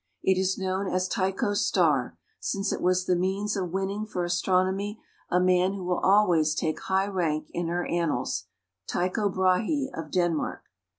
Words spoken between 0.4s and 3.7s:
known as Tycho's star, since it was the means of